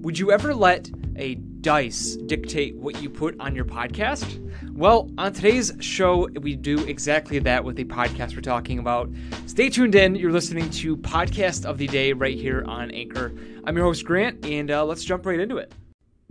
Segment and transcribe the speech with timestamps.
[0.00, 4.38] Would you ever let a dice dictate what you put on your podcast?
[4.72, 9.10] Well, on today's show, we do exactly that with the podcast we're talking about.
[9.44, 10.14] Stay tuned in.
[10.14, 13.30] You're listening to Podcast of the Day right here on Anchor.
[13.64, 15.70] I'm your host, Grant, and uh, let's jump right into it.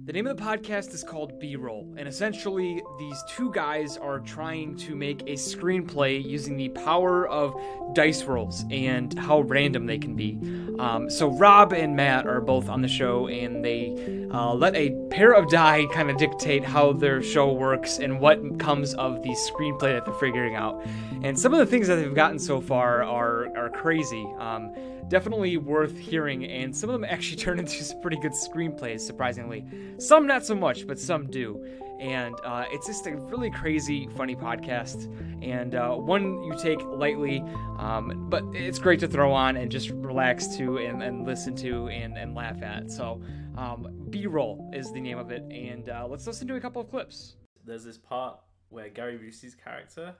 [0.06, 4.20] The name of the podcast is called B Roll, and essentially, these two guys are
[4.20, 7.56] trying to make a screenplay using the power of
[7.94, 10.40] dice rolls and how random they can be.
[10.80, 14.92] Um, so, Rob and Matt are both on the show, and they uh, let a
[15.10, 19.30] pair of die kind of dictate how their show works and what comes of the
[19.30, 20.86] screenplay that they're figuring out.
[21.24, 24.26] And some of the things that they've gotten so far are, are crazy.
[24.38, 24.74] Um,
[25.10, 29.66] definitely worth hearing, and some of them actually turn into some pretty good screenplays, surprisingly.
[29.98, 31.66] Some not so much, but some do.
[32.00, 37.44] And uh, it's just a really crazy, funny podcast, and uh, one you take lightly,
[37.78, 41.90] um, but it's great to throw on and just relax to and, and listen to
[41.90, 42.90] and, and laugh at.
[42.90, 43.22] So,
[43.60, 46.82] um, B Roll is the name of it, and uh, let's listen to a couple
[46.82, 47.36] of clips.
[47.66, 50.16] There's this part where Gary Busey's character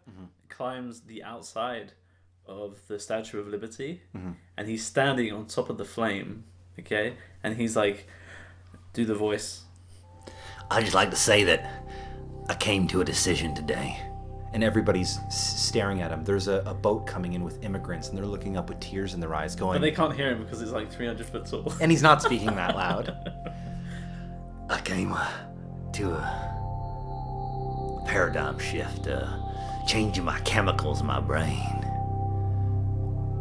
[0.50, 1.94] climbs the outside
[2.46, 4.02] of the Statue of Liberty,
[4.58, 6.44] and he's standing on top of the flame.
[6.80, 8.08] Okay, and he's like,
[8.94, 9.64] "Do the voice."
[10.72, 11.66] I'd just like to say that
[12.48, 13.98] I came to a decision today.
[14.54, 16.24] And everybody's staring at him.
[16.24, 19.20] There's a, a boat coming in with immigrants, and they're looking up with tears in
[19.20, 19.82] their eyes, But going.
[19.82, 21.72] they can't hear him because he's like 300 foot tall.
[21.82, 23.16] and he's not speaking that loud.
[24.70, 25.28] I came uh,
[25.94, 29.28] to a paradigm shift, uh,
[29.88, 31.86] changing my chemicals in my brain.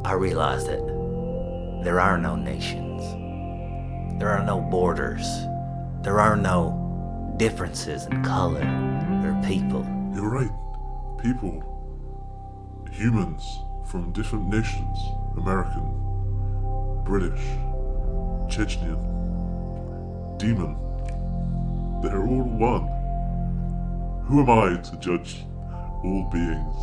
[0.05, 0.81] I realized that
[1.85, 3.03] there are no nations,
[4.21, 5.27] there are no borders,
[6.03, 8.61] there are no differences in color
[9.25, 9.85] or people.
[10.15, 10.51] You're right.
[11.23, 11.63] People.
[12.93, 14.99] Humans from different nations.
[15.37, 17.03] American.
[17.05, 17.41] British.
[18.49, 18.99] Chechnyan.
[20.39, 20.77] Demon.
[22.03, 22.87] They're all one.
[24.27, 25.45] Who am I to judge
[26.05, 26.77] all beings?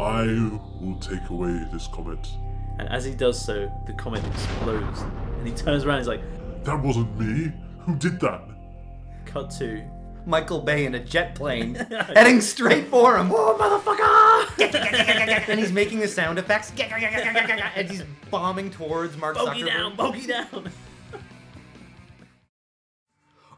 [0.00, 0.24] I
[0.80, 2.26] will take away this comment.
[2.78, 5.02] And as he does so, the comet explodes,
[5.38, 5.98] and he turns around.
[5.98, 7.52] and He's like, That wasn't me.
[7.80, 8.42] Who did that?
[9.26, 9.82] "Cut to."
[10.26, 11.74] Michael Bay in a jet plane,
[12.14, 13.28] heading straight for him.
[13.28, 15.48] Whoa, motherfucker!
[15.48, 16.72] and he's making the sound effects.
[16.78, 19.66] and he's bombing towards Mark Bogey Zuckerberg.
[19.66, 20.70] down, bogey down.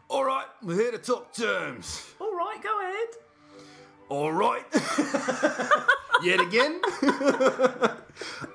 [0.08, 2.06] All right, we're here to talk terms.
[2.20, 3.08] All right, go ahead.
[4.08, 4.64] All right.
[6.22, 6.80] Yet again?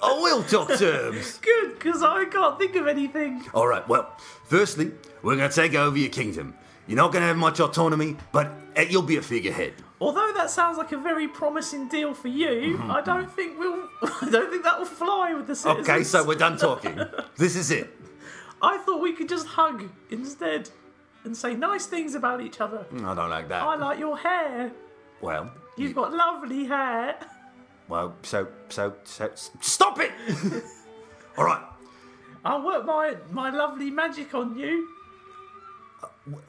[0.01, 1.37] I will talk terms.
[1.39, 3.43] Good, because I can't think of anything.
[3.53, 4.15] All right, well,
[4.45, 6.55] firstly, we're going to take over your kingdom.
[6.89, 9.73] You're not going to have much autonomy, but eh, you'll be a figurehead.
[10.01, 13.87] Although that sounds like a very promising deal for you, I don't think we'll.
[14.01, 15.87] I don't think that will fly with the citizens.
[15.87, 16.99] Okay, so we're done talking.
[17.37, 17.95] this is it.
[18.59, 20.71] I thought we could just hug instead
[21.23, 22.87] and say nice things about each other.
[22.91, 23.61] I don't like that.
[23.61, 24.71] I like your hair.
[25.21, 27.17] Well, You've got lovely hair.
[27.87, 29.29] Well, so, so, so.
[29.61, 30.11] stop it!
[31.37, 31.63] All right,
[32.43, 34.89] I'll work my my lovely magic on you.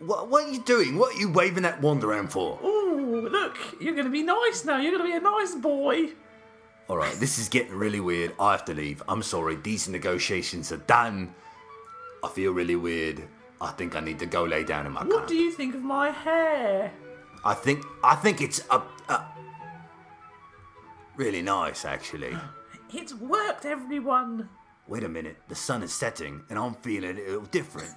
[0.01, 0.99] What, what are you doing?
[0.99, 2.59] What are you waving that wand around for?
[2.65, 4.79] Ooh, look, you're gonna be nice now.
[4.79, 6.11] You're gonna be a nice boy.
[6.89, 8.35] All right, this is getting really weird.
[8.41, 9.03] I have to leave.
[9.09, 9.57] I'm sorry.
[9.57, 11.33] These negotiations are done.
[12.25, 13.23] I feel really weird.
[13.61, 15.83] I think I need to go lay down in my What do you think of
[15.83, 16.93] my hair?
[17.45, 19.25] I think I think it's a, a
[21.17, 22.37] really nice actually.
[22.93, 24.49] It's worked, everyone.
[24.89, 27.95] Wait a minute, the sun is setting and I'm feeling a little different.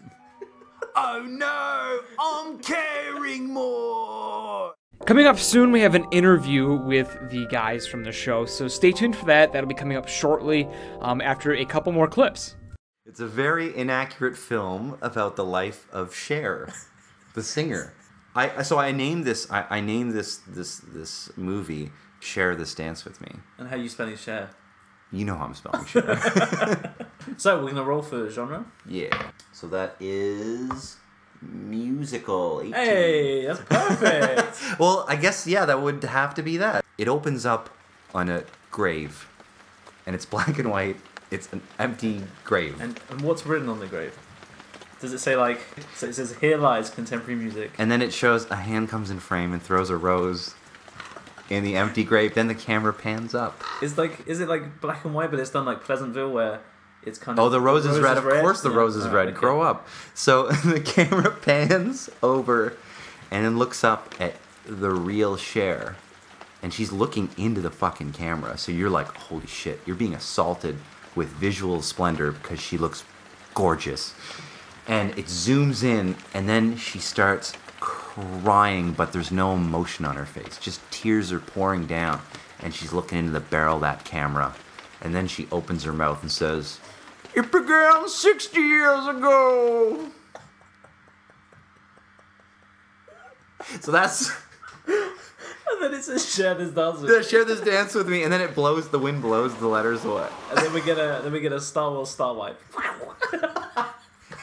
[0.95, 4.73] Oh no, I'm caring more.
[5.05, 8.91] Coming up soon, we have an interview with the guys from the show, so stay
[8.91, 9.51] tuned for that.
[9.51, 10.67] That'll be coming up shortly
[11.01, 12.55] um, after a couple more clips.
[13.05, 16.73] It's a very inaccurate film about the life of Cher,
[17.33, 17.93] the singer.
[18.35, 23.03] I so I named this I, I named this this this movie Share This Dance
[23.03, 23.31] with Me.
[23.57, 24.49] And how you spelling share?
[25.11, 26.95] You know how I'm spelling Cher.
[27.37, 28.65] So we're gonna roll for genre.
[28.87, 29.31] yeah.
[29.51, 30.97] So that is
[31.41, 32.61] musical.
[32.61, 32.73] 18.
[32.73, 34.57] Hey, that's perfect.
[34.79, 36.83] Well, I guess yeah, that would have to be that.
[36.97, 37.69] It opens up
[38.13, 39.27] on a grave,
[40.05, 40.97] and it's black and white.
[41.31, 42.79] It's an empty grave.
[42.81, 44.17] and, and what's written on the grave?
[44.99, 45.59] Does it say like?
[45.95, 49.19] So it says, "Here lies contemporary music." And then it shows a hand comes in
[49.19, 50.55] frame and throws a rose
[51.49, 52.35] in the empty grave.
[52.35, 53.61] Then the camera pans up.
[53.81, 56.61] It's like, is it like black and white, but it's done like Pleasantville, where
[57.05, 58.17] it's kind oh, of Oh, the rose is red.
[58.17, 58.75] Of course, the Yeah.
[58.77, 59.27] rose is Alright, red.
[59.29, 59.39] okay.
[59.39, 59.87] Grow up.
[60.13, 62.73] So the camera pans over
[63.31, 64.35] and then looks up at
[64.65, 65.95] the real Cher.
[66.61, 68.57] And she's looking into the fucking camera.
[68.57, 70.77] So you're like, holy shit, you're being assaulted
[71.15, 73.03] with visual splendor because she looks
[73.53, 74.13] gorgeous.
[74.87, 80.25] and it zooms in, and then she starts crying, but there's no emotion on her
[80.25, 80.57] face.
[80.57, 82.19] Just tears are pouring down,
[82.61, 84.53] and she's looking into the barrel of that camera,
[85.01, 86.79] and then she opens her mouth and says,
[87.35, 90.11] "It began 60 years ago."
[93.81, 94.31] So that's
[94.87, 98.31] And then it says share this dance with Yeah, share this dance with me, and
[98.31, 98.89] then it blows.
[98.89, 100.27] The wind blows the letters away.
[100.49, 102.59] And then we get a then we get a Star Wars Star Wipe.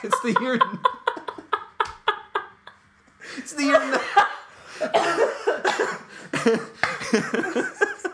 [0.03, 0.59] It's the year.
[3.37, 4.01] it's the year.
[7.53, 8.07] it's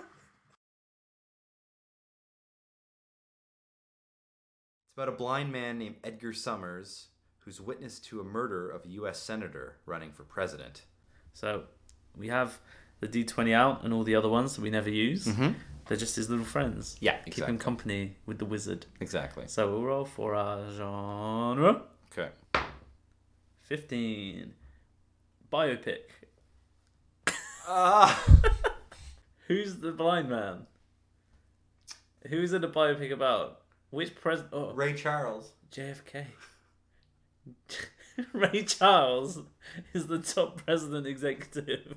[4.96, 7.08] about a blind man named Edgar Summers
[7.40, 9.20] who's witness to a murder of a U.S.
[9.20, 10.82] senator running for president.
[11.34, 11.64] So
[12.16, 12.58] we have
[13.00, 15.28] the D twenty out and all the other ones that we never use.
[15.86, 16.96] They're just his little friends.
[17.00, 17.58] Yeah, Keeping exactly.
[17.58, 18.86] company with the wizard.
[19.00, 19.44] Exactly.
[19.46, 21.82] So we'll roll for our genre.
[22.10, 22.30] Okay.
[23.60, 24.54] Fifteen.
[25.52, 25.98] Biopic.
[27.68, 28.24] Ah.
[29.46, 30.66] Who's the blind man?
[32.28, 33.60] Who's it a biopic about?
[33.90, 34.52] Which president?
[34.52, 35.52] Oh, Ray Charles.
[35.72, 36.26] JFK.
[38.32, 39.40] Ray Charles
[39.92, 41.94] is the top president executive.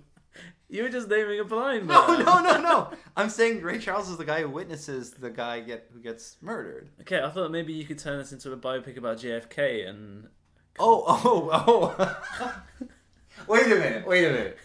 [0.69, 2.07] You were just naming a blind man.
[2.07, 2.91] No, no, no, no.
[3.18, 6.89] I'm saying Ray Charles is the guy who witnesses the guy get who gets murdered.
[7.01, 10.27] Okay, I thought maybe you could turn this into a biopic about JFK and
[10.77, 12.62] Oh, oh, oh.
[13.47, 14.07] wait a minute.
[14.07, 14.57] Wait a minute.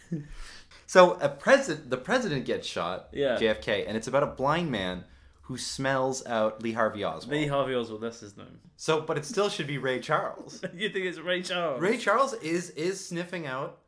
[0.87, 3.09] So a president, the president gets shot.
[3.13, 3.37] Yeah.
[3.37, 5.05] JFK, and it's about a blind man
[5.47, 7.31] who smells out Lee Harvey Oswald.
[7.33, 8.01] Lee Harvey Oswald.
[8.01, 8.61] That's his name.
[8.77, 10.63] so, but it still should be Ray Charles.
[10.75, 11.81] You think it's Ray Charles?
[11.81, 13.79] Ray Charles is is sniffing out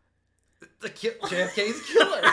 [0.80, 2.22] the ki- JFK's killer.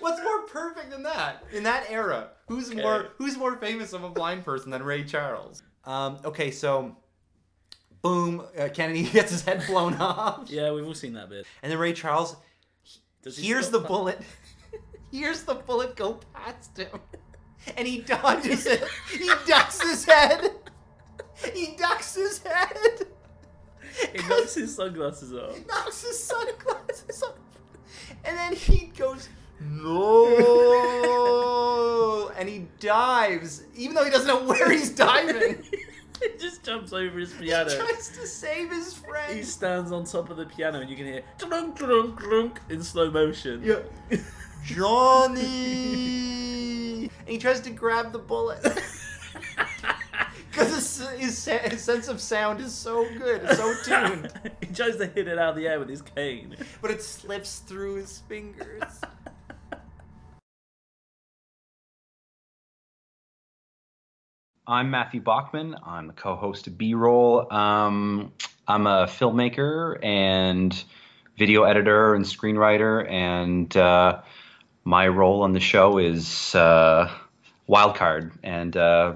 [0.00, 1.44] What's more perfect than that?
[1.52, 5.62] In that era, who's more who's more famous of a blind person than Ray Charles?
[5.84, 6.96] Um, okay, so
[8.02, 11.46] boom, uh, Kennedy gets his head blown off, Yeah, we've all seen that bit.
[11.62, 12.36] and then Ray Charles
[13.24, 14.20] he hears the bullet,
[15.14, 16.88] hears the bullet go past him,
[17.76, 18.82] and he dodges it.
[19.10, 20.50] He ducks his head.
[21.52, 23.06] He ducks his head.
[24.12, 25.56] He knocks his sunglasses off.
[25.56, 27.34] He knocks his sunglasses off.
[28.24, 29.28] And then he goes,
[29.60, 30.26] no.
[32.36, 35.62] and he dives, even though he doesn't know where he's diving.
[36.20, 37.70] he just jumps over his piano.
[37.70, 39.36] he tries to save his friend.
[39.36, 42.82] He stands on top of the piano and you can hear clunk clunk clunk in
[42.82, 43.62] slow motion.
[43.62, 43.78] Yeah.
[44.64, 45.44] Johnny!
[47.20, 48.60] and he tries to grab the bullet.
[50.54, 54.30] Because his, his, his sense of sound is so good, it's so tuned.
[54.60, 56.54] he tries to hit it out of the air with his cane.
[56.80, 59.00] But it slips through his fingers.
[64.64, 65.74] I'm Matthew Bachman.
[65.84, 67.52] I'm the co-host of B-Roll.
[67.52, 68.32] Um,
[68.68, 70.84] I'm a filmmaker and
[71.36, 74.22] video editor and screenwriter, and uh,
[74.84, 77.10] my role on the show is uh,
[77.66, 79.14] wild card and uh,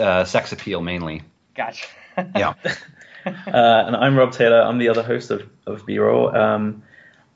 [0.00, 1.22] uh, sex appeal mainly.
[1.54, 1.86] Gotcha.
[2.34, 2.54] Yeah.
[3.26, 4.62] Uh, and I'm Rob Taylor.
[4.62, 6.34] I'm the other host of, of B-Roll.
[6.34, 6.82] Um,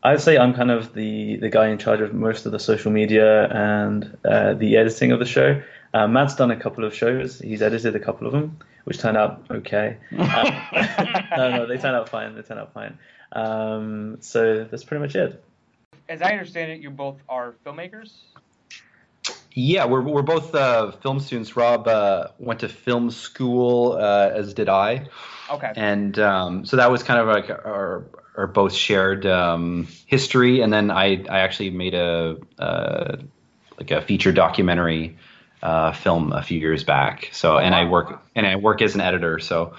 [0.03, 2.91] I'd say I'm kind of the, the guy in charge of most of the social
[2.91, 5.61] media and uh, the editing of the show.
[5.93, 7.41] Uh, Matt's done a couple of shows.
[7.41, 9.99] He's edited a couple of them, which turned out okay.
[10.13, 10.19] Um,
[11.37, 12.35] no, no, they turned out fine.
[12.35, 12.99] They turned out fine.
[13.33, 15.45] Um, so that's pretty much it.
[16.09, 18.13] As I understand it, you both are filmmakers.
[19.55, 21.57] Yeah, we're, we're both uh, film students.
[21.57, 25.09] Rob uh, went to film school, uh, as did I.
[25.51, 25.73] Okay.
[25.77, 28.07] and um, so that was kind of like our,
[28.37, 30.63] our both shared um, history.
[30.63, 33.17] And then I, I actually made a uh,
[33.79, 35.19] like a feature documentary
[35.63, 37.29] uh, film a few years back.
[37.33, 39.39] So and I work and I work as an editor.
[39.39, 39.75] So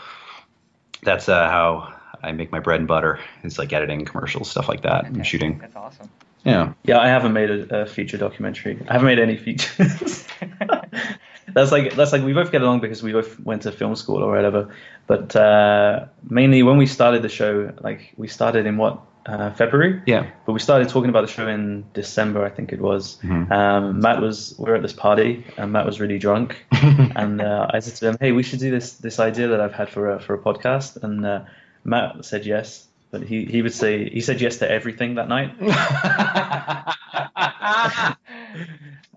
[1.01, 3.19] that's uh, how I make my bread and butter.
[3.43, 5.59] It's like editing commercials, stuff like that, and shooting.
[5.59, 6.09] That's awesome.
[6.43, 6.73] Yeah.
[6.83, 8.77] Yeah, I haven't made a, a feature documentary.
[8.87, 10.27] I haven't made any features.
[11.53, 14.23] that's like that's like we both get along because we both went to film school
[14.23, 14.73] or whatever.
[15.07, 20.01] But uh, mainly when we started the show, like we started in what uh, February.
[20.05, 20.29] Yeah.
[20.45, 23.17] But we started talking about the show in December, I think it was.
[23.23, 23.49] Mhm.
[23.51, 27.67] Um, Matt was we were at this party, and Matt was really drunk, and uh,
[27.73, 30.11] I said to him, "Hey, we should do this this idea that I've had for
[30.11, 31.41] a, for a podcast." And uh,
[31.83, 35.53] Matt said yes, but he he would say he said yes to everything that night.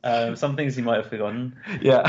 [0.04, 1.56] Um, some things he might have forgotten.
[1.80, 2.04] yeah.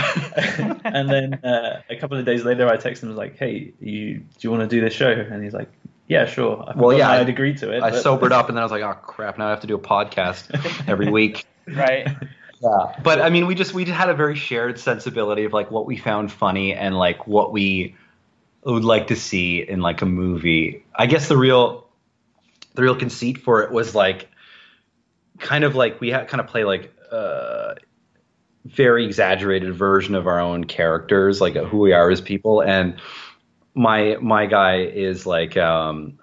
[0.85, 4.19] and then uh, a couple of days later, I texted him was like, "Hey, you
[4.19, 5.67] do you want to do this show?" And he's like,
[6.07, 7.81] "Yeah, sure." I Well, yeah, I I- had agreed to it.
[7.81, 9.67] I but- sobered up and then I was like, oh crap, now I have to
[9.67, 11.45] do a podcast every week.
[11.67, 12.07] Right.
[12.61, 15.87] Yeah, but I mean, we just we had a very shared sensibility of like what
[15.87, 17.95] we found funny and like what we
[18.71, 20.85] would like to see in like a movie.
[20.95, 21.87] I guess the real
[22.75, 24.29] the real conceit for it was like
[25.39, 27.75] kind of like we had kind of play like uh
[28.65, 32.61] very exaggerated version of our own characters, like who we are as people.
[32.61, 32.99] And
[33.73, 36.19] my my guy is like um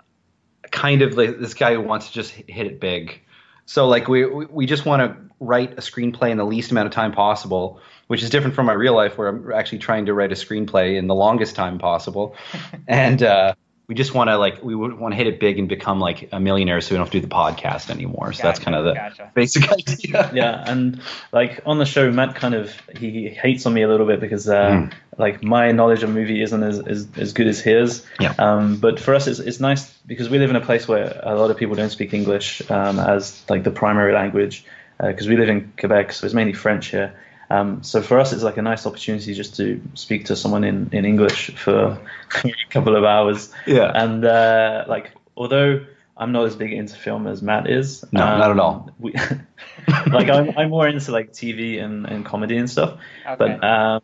[0.70, 3.22] kind of like this guy who wants to just hit it big.
[3.66, 6.92] So like we we just want to write a screenplay in the least amount of
[6.92, 10.32] time possible, which is different from my real life where I'm actually trying to write
[10.32, 12.36] a screenplay in the longest time possible.
[12.88, 13.54] and uh
[13.86, 16.40] we just want to like we want to hit it big and become like a
[16.40, 18.32] millionaire so we don't have to do the podcast anymore.
[18.32, 19.30] So that's kind of the gotcha.
[19.34, 20.30] basic idea.
[20.32, 24.06] yeah, and like on the show, Matt kind of he hates on me a little
[24.06, 24.92] bit because uh, Mm.
[25.18, 28.06] like my knowledge of movie isn't as, as, as good as his.
[28.18, 28.32] Yeah.
[28.38, 31.34] Um, but for us, it's, it's nice because we live in a place where a
[31.34, 34.64] lot of people don't speak English um, as like the primary language
[34.98, 37.14] because we live in Quebec, so it's mainly French here.
[37.50, 40.88] Um, so for us, it's like a nice opportunity just to speak to someone in,
[40.92, 41.98] in English for
[42.44, 43.52] a couple of hours.
[43.66, 43.90] Yeah.
[43.94, 45.84] And uh, like, although
[46.16, 48.90] I'm not as big into film as Matt is, No, not at all.
[48.98, 49.12] We,
[50.10, 52.98] like, I'm, I'm more into like TV and, and comedy and stuff.
[53.26, 53.36] Okay.
[53.36, 54.02] But um,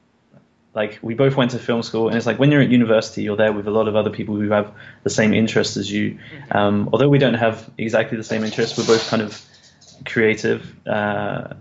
[0.75, 3.37] like, we both went to film school, and it's like when you're at university, you're
[3.37, 6.19] there with a lot of other people who have the same interests as you.
[6.51, 9.41] Um, although we don't have exactly the same interests, we're both kind of
[10.07, 10.75] creative.
[10.87, 11.55] Uh,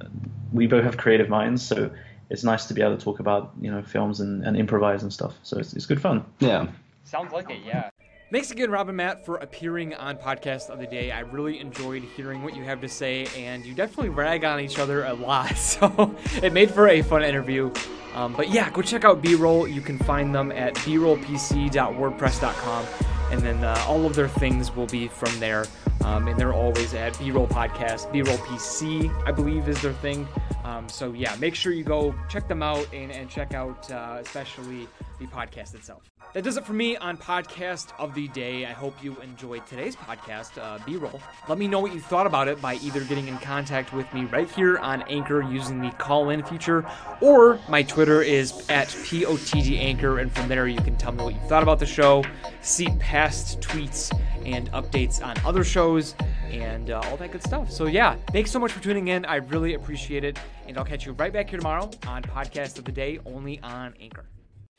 [0.52, 1.90] we both have creative minds, so
[2.30, 5.12] it's nice to be able to talk about you know films and, and improvise and
[5.12, 5.36] stuff.
[5.44, 6.26] So it's, it's good fun.
[6.40, 6.68] Yeah.
[7.04, 7.90] Sounds like it, yeah.
[8.32, 11.10] Thanks again, Rob and Matt, for appearing on Podcast of the Day.
[11.10, 14.78] I really enjoyed hearing what you have to say, and you definitely rag on each
[14.78, 17.74] other a lot, so it made for a fun interview.
[18.14, 19.68] Um, but yeah, go check out B-Roll.
[19.68, 22.86] You can find them at brollpc.wordpress.com,
[23.32, 25.66] and then uh, all of their things will be from there.
[26.04, 28.12] Um, and they're always at B-Roll Podcast.
[28.12, 30.28] B-Roll PC, I believe, is their thing.
[30.64, 34.18] Um, so yeah, make sure you go check them out and, and check out uh,
[34.22, 34.88] especially
[35.20, 36.10] the podcast itself.
[36.34, 38.64] That does it for me on Podcast of the Day.
[38.64, 41.20] I hope you enjoyed today's podcast, uh, B roll.
[41.48, 44.26] Let me know what you thought about it by either getting in contact with me
[44.26, 46.86] right here on Anchor using the call in feature,
[47.20, 51.34] or my Twitter is at POTG Anchor, and from there you can tell me what
[51.34, 52.24] you thought about the show,
[52.62, 56.14] see past tweets and updates on other shows,
[56.52, 57.72] and uh, all that good stuff.
[57.72, 59.26] So, yeah, thanks so much for tuning in.
[59.26, 62.86] I really appreciate it, and I'll catch you right back here tomorrow on Podcast of
[62.86, 64.26] the Day, only on Anchor.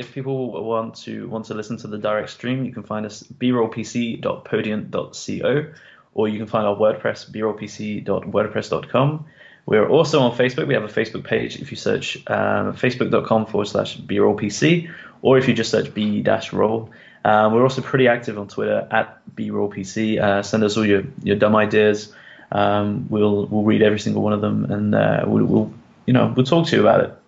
[0.00, 3.22] If people want to want to listen to the direct stream, you can find us
[3.22, 5.66] brollpc.podium.co,
[6.14, 9.26] or you can find our WordPress brollpc.wordpress.com.
[9.66, 10.68] We're also on Facebook.
[10.68, 11.60] We have a Facebook page.
[11.60, 14.90] If you search um, facebook.com forward slash brollpc,
[15.20, 16.88] or if you just search b dash roll.
[17.22, 20.18] Um, we're also pretty active on Twitter at brollpc.
[20.18, 22.14] Uh, send us all your, your dumb ideas.
[22.50, 25.70] Um, we'll we'll read every single one of them, and uh, we'll, we'll
[26.06, 27.19] you know we'll talk to you about it.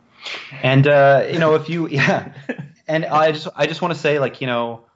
[0.62, 2.32] And uh, you know, if you yeah,
[2.86, 4.86] and I just I just want to say like you know,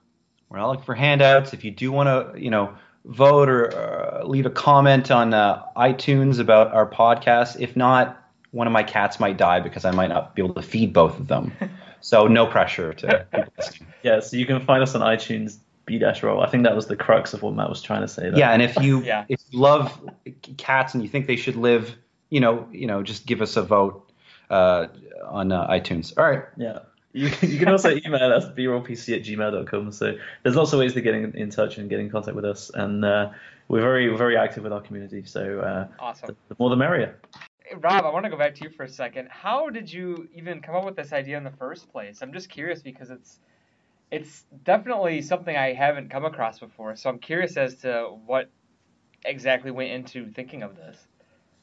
[0.49, 1.53] we're not looking for handouts.
[1.53, 5.63] If you do want to you know vote or uh, leave a comment on uh,
[5.77, 10.09] iTunes about our podcast, if not, one of my cats might die because I might
[10.09, 11.53] not be able to feed both of them.
[12.03, 13.53] So no pressure to people.
[14.05, 16.41] Yeah, so you can find us on iTunes, B dash roll.
[16.41, 18.31] I think that was the crux of what Matt was trying to say.
[18.31, 18.39] There.
[18.39, 19.25] Yeah, and if you Yeah.
[19.29, 19.99] if you love
[20.57, 21.97] cats and you think they should live,
[22.31, 24.06] you know, you know, just give us a vote
[24.51, 24.87] uh,
[25.27, 26.17] on uh, iTunes.
[26.17, 26.45] All right.
[26.57, 26.81] Yeah.
[27.13, 29.93] You, you can also email us brollpc at gmail.com.
[29.93, 32.45] So there's lots of ways to get in, in touch and get in contact with
[32.45, 32.71] us.
[32.75, 33.31] And uh,
[33.69, 35.25] we're very very active with our community.
[35.25, 36.29] So uh, Awesome.
[36.29, 37.19] the, the more the merrier.
[37.75, 39.29] Rob, I want to go back to you for a second.
[39.29, 42.23] How did you even come up with this idea in the first place?
[42.23, 43.41] I'm just curious because it's
[44.11, 46.95] it's definitely something I haven't come across before.
[46.95, 48.51] So I'm curious as to what
[49.25, 50.97] exactly went into thinking of this.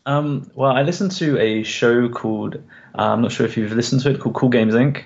[0.05, 2.55] Um, well, I listened to a show called
[2.97, 5.03] uh, I'm not sure if you've listened to it called Cool Games Inc.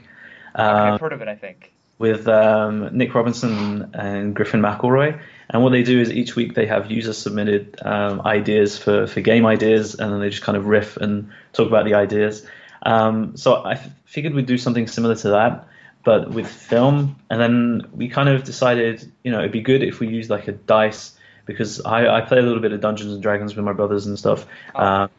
[0.56, 1.72] Uh, I've heard of it, I think.
[2.00, 5.20] with um, Nick Robinson and Griffin McElroy.
[5.50, 9.22] And what they do is each week they have user submitted um, ideas for, for
[9.22, 12.46] game ideas, and then they just kind of riff and talk about the ideas.
[12.84, 15.68] Um, so I f- figured we'd do something similar to that,
[16.04, 17.16] but with film.
[17.30, 20.48] And then we kind of decided, you know, it'd be good if we used like
[20.48, 21.17] a dice
[21.48, 24.20] because I, I play a little bit of Dungeons and Dragons with my brothers and
[24.20, 24.46] stuff.
[24.76, 24.84] Oh.
[24.84, 25.10] Um,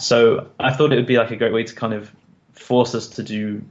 [0.00, 2.10] so I thought it would be like a great way to kind of
[2.52, 3.62] force us to do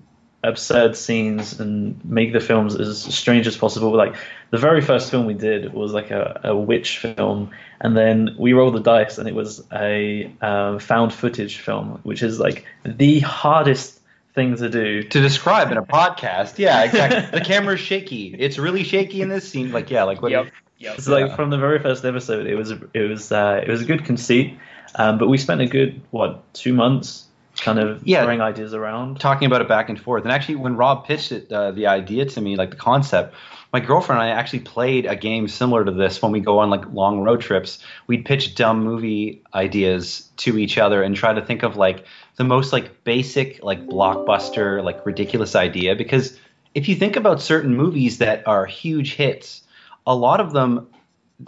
[0.44, 3.96] absurd scenes and make the films as strange as possible.
[3.96, 4.15] Like
[4.50, 8.53] the very first film we did was like a, a witch film, and then we
[8.53, 13.20] rolled the dice, and it was a um, found footage film, which is like the
[13.22, 14.00] hardest
[14.34, 15.03] thing to do.
[15.03, 17.39] To describe in a podcast, yeah, exactly.
[17.39, 18.36] the camera's shaky.
[18.38, 19.72] It's really shaky in this scene.
[19.72, 20.32] Like, yeah, like what?
[20.32, 20.48] Yep.
[20.80, 20.98] Yep.
[20.98, 23.86] It's like from the very first episode, it was it was uh, it was a
[23.86, 24.58] good conceit,
[24.96, 27.26] um, but we spent a good what two months
[27.58, 28.22] kind of Yeah.
[28.24, 29.20] throwing ideas around.
[29.20, 30.24] talking about it back and forth.
[30.24, 33.34] And actually, when Rob pitched it, uh, the idea to me, like the concept,
[33.74, 36.70] my girlfriend and I actually played a game similar to this when we go on
[36.70, 37.80] like long road trips.
[38.06, 42.06] We'd pitch dumb movie ideas to each other and try to think of like
[42.36, 45.96] the most like basic, like blockbuster, like ridiculous idea.
[45.96, 46.38] Because
[46.76, 49.64] if you think about certain movies that are huge hits,
[50.08, 50.88] a lot of them,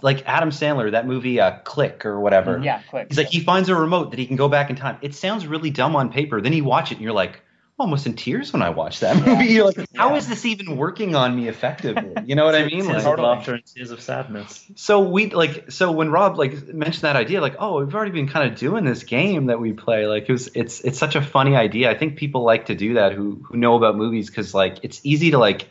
[0.02, 2.60] like Adam Sandler, that movie uh, Click or whatever.
[2.62, 3.08] Yeah, Click.
[3.08, 4.98] He's like, he finds a remote that he can go back in time.
[5.02, 6.40] It sounds really dumb on paper.
[6.40, 7.40] Then you watch it and you're like,
[7.80, 9.46] almost in tears when I watch that movie.
[9.54, 12.12] You're like, how is this even working on me effectively?
[12.26, 12.84] You know what I mean?
[12.84, 14.70] Tears Like, of laughter and tears of sadness.
[14.74, 18.28] so we like, so when Rob like mentioned that idea, like, oh, we've already been
[18.28, 20.06] kind of doing this game that we play.
[20.06, 21.90] Like, it was, it's, it's such a funny idea.
[21.90, 25.00] I think people like to do that who, who know about movies because like it's
[25.02, 25.70] easy to like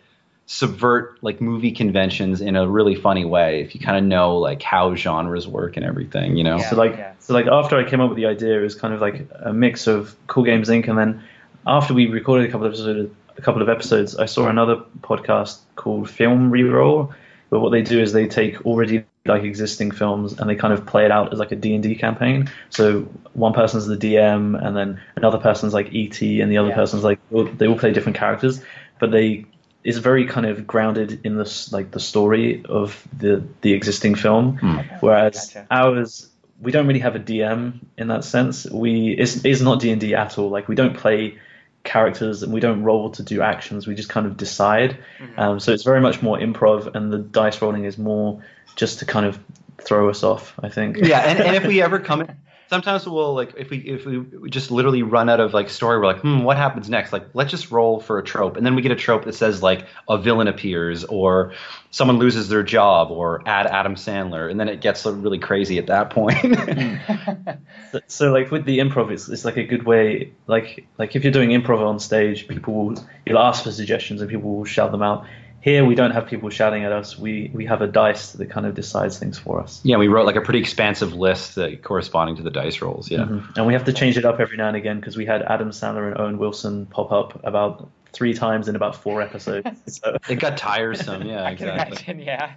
[0.51, 4.63] subvert like movie conventions in a really funny way if you kind of know like
[4.63, 6.35] how genres work and everything.
[6.37, 6.57] You know?
[6.57, 6.69] Yeah.
[6.71, 7.13] so like yeah.
[7.19, 9.53] so like after I came up with the idea, it was kind of like a
[9.53, 10.87] mix of Cool Games Inc.
[10.87, 11.23] and then
[11.67, 15.59] after we recorded a couple of episodes, a couple of episodes, I saw another podcast
[15.75, 17.13] called Film Reroll,
[17.49, 20.83] where what they do is they take already like existing films and they kind of
[20.87, 22.49] play it out as like a D&D campaign.
[22.71, 23.01] So
[23.33, 26.75] one person's the DM and then another person's like ET and the other Yeah.
[26.75, 28.63] person's like they all play different characters,
[28.99, 29.45] but they
[29.89, 34.57] it's very kind of grounded in this like the story of the the existing film.
[34.99, 35.67] Whereas Gotcha.
[35.71, 36.29] ours
[36.61, 38.69] we don't really have a dm in that sense.
[38.69, 40.49] We it's, it's not d&d at all.
[40.49, 41.39] Like we don't play
[41.83, 43.87] characters and we don't roll to do actions.
[43.87, 44.99] We just kind of decide.
[45.37, 48.43] Um, so it's very much more improv and the dice rolling is more
[48.75, 49.39] just to kind of
[49.81, 50.97] throw us off i think.
[50.97, 52.37] Yeah and, and if we ever come in
[52.69, 56.05] sometimes we'll like if we if we just literally run out of like story we're
[56.05, 57.11] like hmm what happens next?
[57.11, 58.57] Like let's just roll for a trope.
[58.57, 61.53] And then we get a trope that says like a villain appears or
[61.91, 64.49] someone loses their job or add adam sandler.
[64.49, 66.37] And then it gets really crazy at that point.
[67.91, 71.23] So- so like with the improv it's, it's like a good way like like if
[71.23, 74.91] you're doing improv on stage people will you'll ask for suggestions and people will shout
[74.91, 75.25] them out
[75.61, 78.65] here we don't have people shouting at us we we have a dice that kind
[78.65, 82.35] of decides things for us yeah we wrote like a pretty expansive list that corresponding
[82.35, 83.57] to the dice rolls yeah Mhm.
[83.57, 85.71] and we have to change it up every now and again because we had adam
[85.71, 90.39] sandler and owen wilson pop up about three times in about four episodes so it
[90.39, 92.53] got tiresome yeah I can exactly imagine, yeah.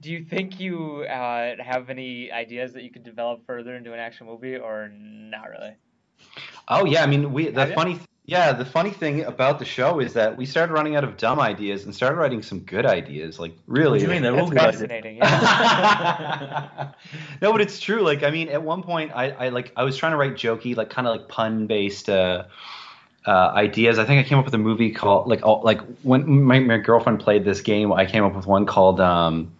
[0.00, 3.98] Do you think you uh, have any ideas that you could develop further into an
[3.98, 5.74] action movie, or not really?
[6.68, 7.94] Oh yeah, I mean we the funny.
[7.94, 7.98] ya?
[8.28, 11.40] Yeah, the funny thing about the show is that we started running out of dumb
[11.40, 13.38] ideas and started writing some good ideas.
[13.38, 13.92] Like really.
[13.92, 15.16] what do you mean they're all good fascinating.
[15.16, 16.90] Yeah.
[17.40, 18.02] no, but it's true.
[18.02, 20.76] Like I mean, at one point I, I like I was trying to write jokey,
[20.76, 22.44] like kind of like pun based uh,
[23.26, 23.98] uh, ideas.
[23.98, 26.76] I think I came up with a movie called like oh, like when my, my
[26.76, 29.54] girlfriend played this game, I came up with one called um,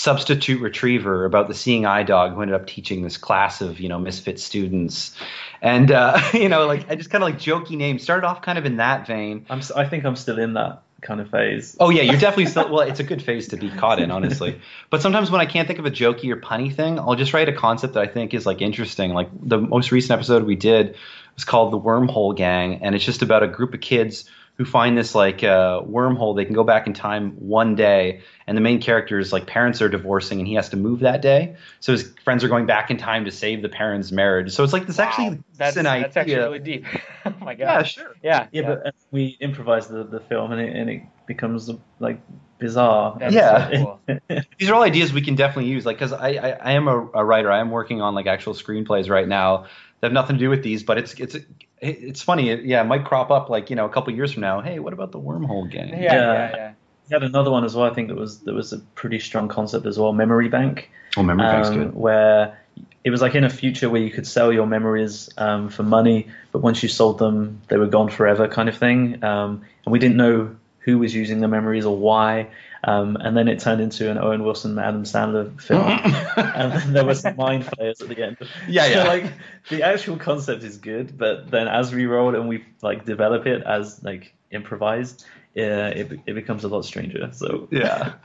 [0.00, 3.90] Substitute Retriever about the seeing eye dog who ended up teaching this class of you
[3.90, 5.14] know misfit students,
[5.60, 8.02] and uh, you know like I just kind of like jokey names.
[8.02, 9.44] Started off kind of in that vein.
[9.50, 12.72] I'm, I think i'm still in that kind of phase Oh yeah, you're definitely still.
[12.72, 14.58] Well, it's a good phase to be caught in, honestly.
[14.88, 17.50] But sometimes when I can't think of a jokey or punny thing, I'll just write
[17.50, 19.12] a concept that I think is like interesting.
[19.12, 20.96] Like the most recent episode we did
[21.34, 24.24] was called the Wormhole Gang, and it's just about a group of kids
[24.60, 26.36] who find this like uh, wormhole.
[26.36, 29.88] They can go back in time one day, and the main character's like parents are
[29.88, 31.56] divorcing, and he has to move that day.
[31.80, 34.52] So his friends are going back in time to save the parents' marriage.
[34.52, 36.84] So it's like this actually that's, an that's actually really deep.
[37.24, 37.64] oh my god.
[37.64, 38.16] yeah, sure.
[38.22, 38.48] Yeah.
[38.52, 42.20] yeah, but uh, we improvise the, the film and it, and it becomes like
[42.58, 43.70] bizarre That's Yeah.
[43.70, 44.40] so cool.
[44.58, 47.08] these are all ideas we can definitely use like because I, I i am a,
[47.14, 49.62] a writer i am working on like actual screenplays right now
[50.00, 51.36] that have nothing to do with these but it's it's
[51.80, 54.42] it's funny it, yeah it might crop up like you know a couple years from
[54.42, 55.88] now hey what about the wormhole game?
[55.88, 56.56] Yeah, yeah, Yeah.
[56.56, 56.72] yeah.
[57.08, 57.90] We had another one as well.
[57.90, 60.12] I think that was that was a pretty strong concept as well.
[60.12, 62.56] Memory bank, oh memory bank's um, good where
[63.02, 66.28] it was like in a future where you could sell your memories um, for money,
[66.52, 69.22] but once you sold them, they were gone forever, kind of thing.
[69.24, 72.46] Um, and we didn't know who was using the memories or why.
[72.82, 75.86] Um, and then it turned into an Owen Wilson, Adam Sandler film,
[76.36, 78.38] and then there was some mind flayers at the end.
[78.66, 79.04] Yeah, So, yeah.
[79.04, 79.32] like
[79.68, 83.62] the actual concept is good, but then as we roll and we like develop it
[83.64, 85.24] as like improvised,
[85.58, 87.30] uh, it it becomes a lot stranger.
[87.32, 88.14] So yeah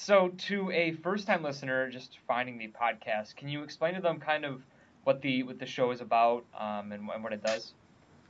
[0.00, 4.44] So, to a first-time listener just finding the podcast, can you explain to them kind
[4.44, 4.62] of
[5.02, 7.72] what the what the show is about um, and, and what it does?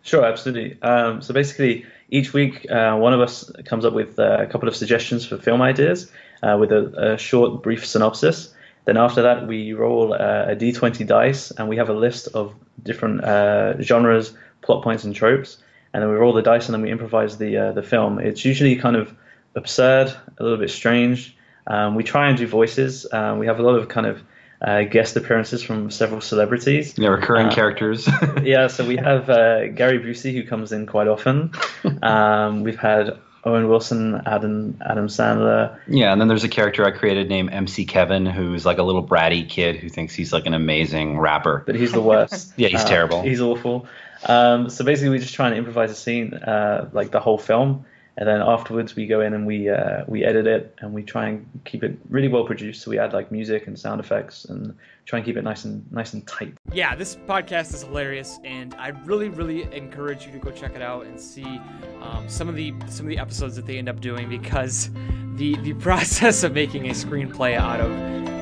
[0.02, 0.80] Sure, absolutely.
[0.82, 4.68] Um, so basically, each week, uh, one of us comes up with uh, a couple
[4.68, 6.10] of suggestions for film ideas
[6.42, 8.54] uh, with a, a short, brief synopsis.
[8.84, 12.54] Then after that, we roll uh, a d20 dice, and we have a list of
[12.82, 14.32] different uh, genres,
[14.62, 15.58] plot points, and tropes.
[15.92, 18.18] And then we roll the dice, and then we improvise the uh, the film.
[18.18, 19.14] It's usually kind of
[19.54, 21.36] absurd, a little bit strange.
[21.66, 23.06] Um, we try and do voices.
[23.12, 24.22] Um, we have a lot of kind of
[24.60, 26.94] uh, guest appearances from several celebrities.
[26.98, 28.08] Yeah, recurring Uh, characters.
[28.42, 31.52] yeah, so we have uh, Gary Busey who comes in quite often.
[32.02, 35.78] Um, we've had Owen Wilson, Adam Adam Sandler.
[35.86, 39.06] yeah, and then there's a character I created named MC Kevin, who's like a little
[39.06, 41.62] bratty kid who thinks he's like an amazing rapper.
[41.64, 42.52] but he's the worst.
[42.56, 43.22] Yeah, he's Uh, terrible.
[43.22, 43.86] He's awful.
[44.26, 47.86] Um, so basically, we're just try and improvise a scene, uh, like the whole film,
[48.18, 51.28] and then afterwards we go in and we uh, we edit it and we try
[51.28, 52.82] and keep it really well produced.
[52.82, 54.76] So we add like music and sound effects and
[55.06, 56.52] try and keep it nice and nice and tight.
[56.72, 60.82] yeah, this podcast is hilarious, and I really, really encourage you to go check it
[60.82, 61.60] out and see
[62.02, 64.90] um, some of the some of the episodes that they end up doing because
[65.36, 67.92] the the process of making a screenplay out of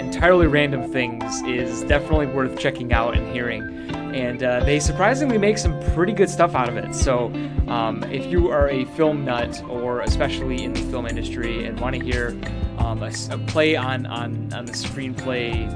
[0.00, 3.60] entirely random things is definitely worth checking out and hearing.
[4.16, 6.94] And uh, they surprisingly make some pretty good stuff out of it.
[6.94, 7.26] So,
[7.68, 11.96] um, if you are a film nut, or especially in the film industry, and want
[11.96, 12.28] to hear
[12.78, 15.68] um, a, a play on, on on the screenplay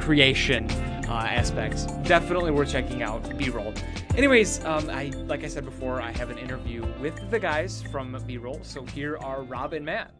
[0.00, 0.70] creation
[1.08, 1.84] uh, aspects.
[2.04, 3.36] Definitely worth checking out.
[3.36, 3.74] B-roll.
[4.16, 8.16] Anyways, um, I like I said before, I have an interview with the guys from
[8.26, 8.60] B-roll.
[8.62, 10.17] So here are Rob and Matt.